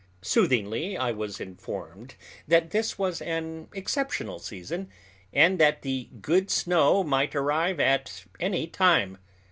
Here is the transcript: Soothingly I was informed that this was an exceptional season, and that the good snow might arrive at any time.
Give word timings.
Soothingly 0.23 0.97
I 0.97 1.11
was 1.11 1.39
informed 1.39 2.15
that 2.47 2.71
this 2.71 2.97
was 2.97 3.21
an 3.21 3.67
exceptional 3.71 4.39
season, 4.39 4.89
and 5.31 5.59
that 5.59 5.83
the 5.83 6.09
good 6.23 6.49
snow 6.49 7.03
might 7.03 7.35
arrive 7.35 7.79
at 7.79 8.25
any 8.39 8.65
time. 8.65 9.19